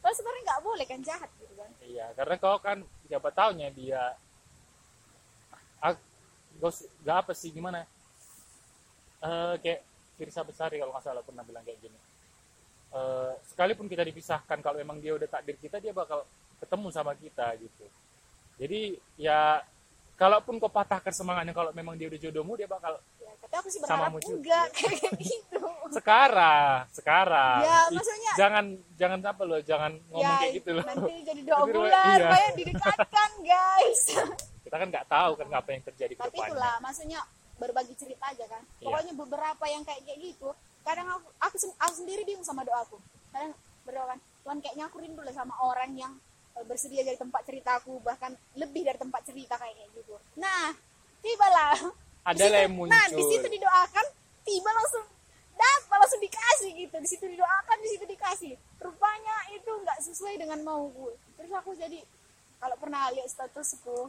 [0.00, 1.70] Padahal sebenarnya nggak boleh kan jahat gitu kan.
[1.84, 4.16] Iya karena kau kan siapa taunya dia
[5.84, 5.94] ah,
[6.62, 6.72] gak,
[7.02, 7.82] gak apa sih gimana
[9.20, 9.80] Eh kayak
[10.14, 11.98] Firsa Besari kalau nggak salah pernah bilang kayak gini.
[12.92, 16.26] Eh, sekalipun kita dipisahkan kalau memang dia udah takdir kita dia bakal
[16.58, 17.86] ketemu sama kita gitu.
[18.58, 19.62] Jadi ya
[20.18, 23.80] kalaupun kau patahkan semangatnya kalau memang dia udah jodohmu dia bakal ya tapi aku sih
[23.82, 24.34] Sama berharap muncul.
[24.38, 25.62] enggak kayak gitu.
[25.90, 30.84] Sekarang sekarang Ya, maksudnya- jangan jangan apa loh jangan ngomong ya kayak gitu loh.
[30.84, 32.50] nanti jadi dua bulan iya.
[32.54, 34.02] didekatkan guys
[34.72, 36.48] kita kan nggak tahu kan apa yang terjadi ke tapi depannya.
[36.48, 37.20] itulah maksudnya
[37.60, 38.64] berbagi cerita aja kan.
[38.64, 38.88] Iya.
[38.88, 40.48] pokoknya beberapa yang kayak kayak gitu
[40.80, 42.96] kadang aku aku, aku sendiri bingung sama doaku
[43.36, 43.52] kadang
[43.84, 46.16] berdoa kan Tuhan kayaknya aku rindu lah sama orang yang
[46.56, 50.16] eh, bersedia jadi tempat ceritaku bahkan lebih dari tempat cerita kayak gitu.
[50.40, 50.72] Nah
[51.20, 51.76] tibalah.
[52.32, 53.28] Ada lah yang nah di muncul.
[53.28, 54.06] situ didoakan
[54.46, 55.04] tiba langsung
[55.52, 56.96] dapat langsung dikasih gitu.
[56.96, 58.52] Di situ didoakan di situ dikasih.
[58.80, 61.12] Rupanya itu nggak sesuai dengan mauku.
[61.36, 62.00] Terus aku jadi
[62.56, 64.08] kalau pernah lihat statusku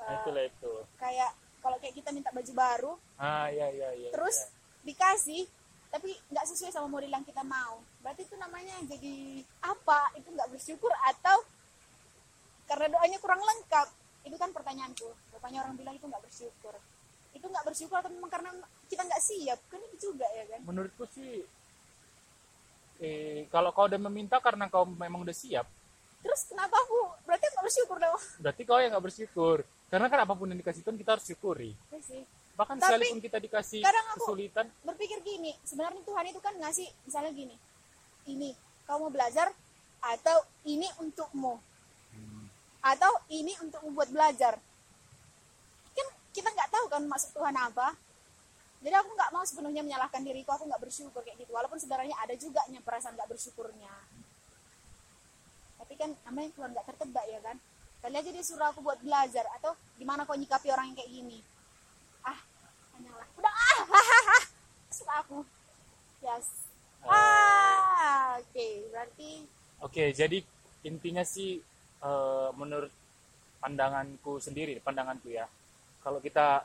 [0.00, 0.72] Nah, itulah itu.
[0.96, 4.48] kayak kalau kayak kita minta baju baru ah iya iya iya terus iya.
[4.88, 5.44] dikasih
[5.90, 7.82] tapi nggak sesuai sama model yang kita mau.
[7.98, 10.14] Berarti itu namanya jadi apa?
[10.14, 11.42] Itu nggak bersyukur atau
[12.70, 13.90] karena doanya kurang lengkap?
[14.22, 15.10] Itu kan pertanyaanku.
[15.34, 16.78] Rupanya orang bilang itu nggak bersyukur.
[17.34, 18.54] Itu nggak bersyukur atau memang karena
[18.86, 19.58] kita nggak siap?
[19.66, 20.60] Kan itu juga ya kan?
[20.62, 21.42] Menurutku sih
[23.00, 25.64] eh kalau kau udah meminta karena kau memang udah siap
[26.20, 27.00] terus kenapa aku?
[27.24, 28.20] Berarti aku bersyukur dong.
[28.38, 29.56] Berarti kau yang nggak bersyukur.
[29.90, 31.72] Karena kan apa pun yang dikasih Tuhan kita harus syukuri.
[31.90, 32.22] Iya sih.
[32.54, 34.66] Bahkan Tapi, sekalipun kita dikasih kadang aku- kesulitan.
[34.84, 37.56] berpikir gini sebenarnya Tuhan itu kan ngasih misalnya gini
[38.28, 38.52] ini
[38.84, 39.48] kau mau belajar
[40.00, 41.56] atau ini untukmu?
[42.80, 44.56] Atau ini untuk membuat belajar?
[45.92, 47.96] Kan kita nggak tahu kan maksud Tuhan apa.
[48.80, 51.52] Jadi aku nggak mau sepenuhnya menyalahkan diriku aku nggak bersyukur kayak gitu.
[51.52, 53.92] Walaupun sebenarnya ada juga perasaan nggak bersyukurnya
[55.90, 57.56] tapi kan namanya Tuhan nggak tertebak ya kan?
[57.98, 61.42] Kali aja dia suruh aku buat belajar atau gimana kau nyikapi orang yang kayak gini?
[62.22, 62.38] Ah
[62.94, 63.26] hanyalah.
[63.34, 63.78] Udah ah
[64.94, 65.42] suka aku.
[66.22, 66.46] Yes.
[67.02, 68.66] Ah oke.
[68.94, 69.50] Berarti
[69.82, 70.38] oke jadi
[70.86, 71.58] intinya sih
[71.98, 72.94] eh, menurut
[73.58, 75.50] pandanganku sendiri pandanganku ya
[76.06, 76.62] kalau kita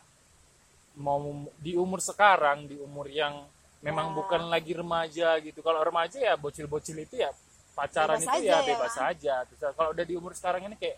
[1.01, 1.17] mau
[1.57, 3.41] di umur sekarang di umur yang
[3.81, 4.21] memang Ya.
[4.21, 5.65] bukan lagi remaja gitu.
[5.65, 7.33] Kalau remaja ya bocil-bocil itu ya
[7.75, 8.67] pacaran Bebas itu aja ya ya.
[8.71, 10.97] bebas saja Terus kalau udah di umur sekarang ini kayak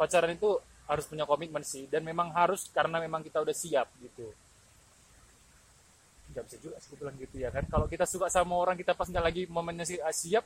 [0.00, 0.56] pacaran itu
[0.88, 1.84] harus punya komitmen sih.
[1.86, 4.26] Dan memang harus karena memang kita udah siap gitu.
[6.32, 7.64] Nggak bisa juga sih aku bilang gitu ya kan.
[7.68, 10.44] Kalau kita suka sama orang kita pas nggak lagi momennya si- ah, siap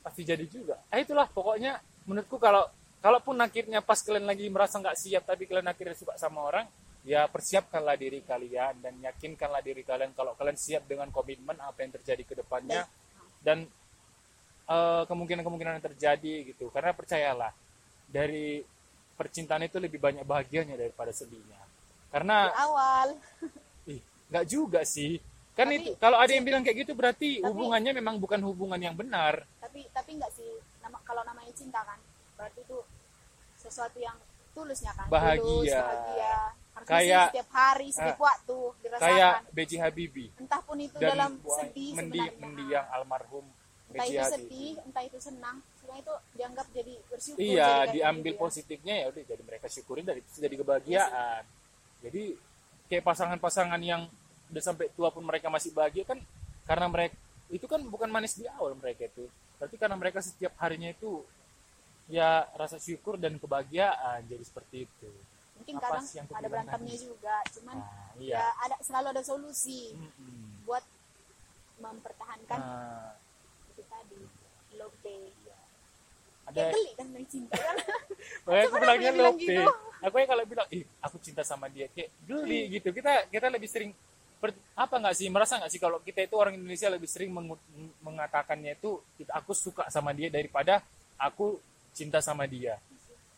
[0.00, 0.80] pasti jadi juga.
[0.88, 1.76] Ah itulah pokoknya
[2.08, 2.64] menurutku kalau
[3.04, 6.64] kalaupun akhirnya pas kalian lagi merasa nggak siap tapi kalian akhirnya suka sama orang
[7.00, 11.92] ya persiapkanlah diri kalian dan yakinkanlah diri kalian kalau kalian siap dengan komitmen apa yang
[12.00, 12.88] terjadi ke depannya.
[13.40, 13.79] Dan eh,
[15.04, 16.70] kemungkinan-kemungkinan yang terjadi gitu.
[16.70, 17.52] Karena percayalah
[18.06, 18.62] dari
[19.14, 21.58] percintaan itu lebih banyak bahagianya daripada sedihnya.
[22.08, 23.08] Karena di awal.
[23.86, 25.18] Ih nggak juga sih.
[25.52, 28.80] Kan Tapi- itu kalau ada yang bilang kayak gitu berarti Tapi- hubungannya memang bukan hubungan
[28.80, 29.44] yang benar.
[29.58, 30.50] Tapi tapi nggak sih.
[30.80, 31.98] Nama kalau namanya cinta kan
[32.34, 32.78] berarti itu
[33.56, 34.16] sesuatu yang
[34.50, 35.44] tulusnya kan Bahagia.
[35.44, 36.34] tulus bahagia
[36.80, 38.24] Kayak- setiap hari setiap Ah.
[38.24, 39.04] waktu dirasakan.
[39.04, 39.72] kayak B.J.
[39.78, 40.30] Habibie.
[40.34, 42.40] Entah pun itu dalam sedih mendi- sebenarnya.
[42.40, 43.44] mendiang almarhum
[43.90, 48.38] entah itu sedih entah itu senang semua itu dianggap jadi bersyukur Iya, jadikan diambil gitu
[48.38, 48.42] ya.
[48.42, 51.42] positifnya ya udah jadi mereka syukurin dari itu jadi kebahagiaan.
[52.00, 52.22] Jadi
[52.86, 54.02] kayak pasangan-pasangan yang
[54.50, 56.18] udah sampai tua pun mereka masih bahagia kan
[56.64, 57.14] karena mereka
[57.48, 59.26] itu kan bukan manis di awal mereka itu.
[59.58, 61.22] Berarti karena mereka setiap harinya itu
[62.06, 65.10] ya rasa syukur dan kebahagiaan jadi seperti itu.
[65.54, 67.04] mungkin Apa kadang yang ada berantemnya tadi?
[67.04, 68.48] juga cuman Nah, ya iya.
[68.64, 70.64] ada selalu ada solusi Mm-mm.
[70.64, 70.80] buat
[71.78, 73.12] mempertahankan Nah,
[74.96, 75.20] day
[76.42, 77.76] ada kayak geli kan main cinta kan
[78.42, 79.44] Makanya aku bilangnya bilang lope.
[79.44, 79.62] gitu.
[80.00, 82.88] Aku ya kalau bilang, ih aku cinta sama dia, kayak geli gitu.
[82.90, 83.90] Kita kita lebih sering
[84.36, 87.60] ber- apa nggak sih merasa nggak sih kalau kita itu orang Indonesia lebih sering mengu-
[88.00, 90.80] mengatakannya itu kita aku suka sama dia daripada
[91.16, 91.60] aku
[91.92, 92.80] cinta sama dia.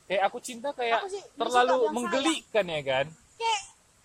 [0.07, 3.07] Kayak aku cinta kayak Aku sih terlalu menggelikan ya kan?
[3.37, 3.61] kayak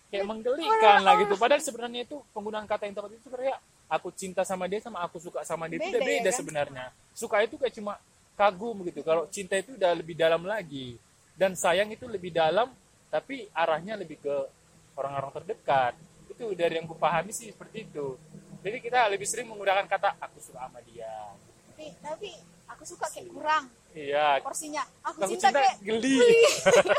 [0.08, 1.34] Kayak menggelikan lah gitu.
[1.34, 3.56] Padahal sebenarnya itu penggunaan kata yang tepat itu sebenarnya
[3.88, 6.38] aku cinta sama dia sama aku suka sama dia itu udah Beda ya beda kan?
[6.38, 6.86] sebenarnya.
[7.16, 7.96] Suka itu kayak cuma
[8.36, 9.00] kagum gitu.
[9.02, 11.00] Kalau cinta itu udah lebih dalam lagi.
[11.34, 12.68] Dan sayang itu lebih dalam
[13.08, 14.36] tapi arahnya lebih ke
[14.94, 15.96] orang-orang terdekat.
[16.28, 18.14] Itu dari yang kupahami sih seperti itu.
[18.60, 21.08] Jadi kita lebih sering menggunakan kata aku suka sama dia.
[21.72, 22.30] tapi tapi
[22.66, 26.18] aku suka kayak kurang Iya, porsinya aku, aku cinta, cinta kayak geli.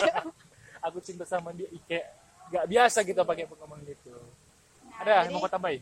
[0.87, 2.05] aku cinta sama dia kayak
[2.49, 4.15] nggak biasa kita pakai pengaman gitu.
[4.89, 5.81] Nah, Ada yang jadi, mau kau tambahin?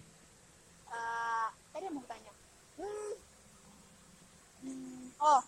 [1.77, 2.33] Tadi mau tanya
[2.81, 3.13] hmm,
[4.65, 5.41] hmm, oh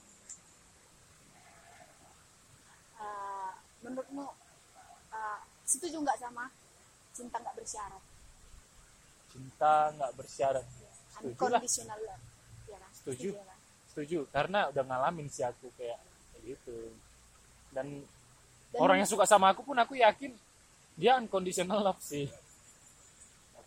[2.99, 4.27] Eh, menurutmu
[5.09, 6.51] eh, setuju nggak sama
[7.15, 8.03] cinta nggak bersyarat
[9.31, 10.65] Cinta nggak bersyarat.
[11.15, 11.63] Setuju lah.
[11.63, 12.23] unconditional love
[12.67, 12.91] ya kan?
[12.91, 13.29] Setuju.
[13.33, 13.57] ya kan?
[13.89, 15.95] setuju karena udah ngalamin sih aku kayak
[16.35, 16.77] kayak gitu
[17.71, 17.87] dan,
[18.69, 20.35] Dan- orang yang suka sama aku pun aku yakin
[20.93, 22.27] dia unconditional love sih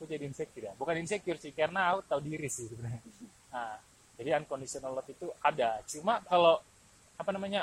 [0.02, 0.74] aku jadi insecure ya.
[0.74, 2.98] Bukan insecure sih karena aku tahu diri sih sebenarnya.
[3.54, 3.78] Nah
[4.18, 5.78] jadi unconditional love itu ada.
[5.86, 6.58] Cuma kalau
[7.14, 7.62] apa namanya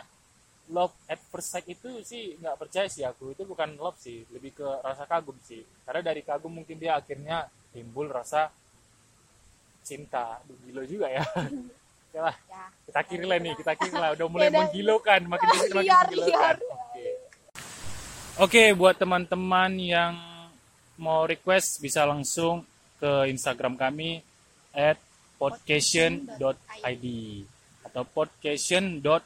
[0.71, 3.35] love at first sight itu sih nggak percaya sih aku.
[3.35, 5.59] Itu bukan love sih lebih ke rasa kagum sih.
[5.83, 7.43] Karena dari kagum mungkin dia akhirnya
[7.75, 8.47] timbul rasa
[9.83, 10.39] cinta.
[10.63, 11.23] Gilo juga ya.
[12.09, 14.09] Oke lah ya kita kiri lah nih kita kiri lah.
[14.17, 16.33] Udah mulai Ya, menggilokan makin dikit makin Liar, menggilokan.
[16.33, 16.55] liar.
[16.57, 17.07] oke.
[18.39, 20.13] Oke buat teman-teman yang
[20.99, 22.67] mau request bisa langsung
[22.99, 24.19] ke Instagram kami
[24.75, 24.99] at
[25.39, 27.05] podcast.id
[27.87, 29.21] atau podcast.id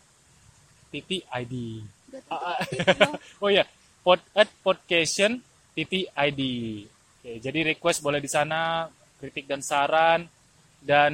[2.29, 2.57] Ah, ah.
[3.41, 3.65] oh ya
[4.05, 5.41] pod at podcast
[5.73, 6.41] titik id
[6.85, 8.85] oke jadi request boleh di sana
[9.17, 10.29] kritik dan saran
[10.77, 11.13] dan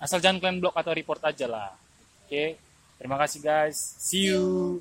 [0.00, 1.70] asal jangan kalian blok atau report aja lah.
[2.24, 2.56] Oke
[2.96, 3.76] terima kasih guys.
[4.00, 4.80] See you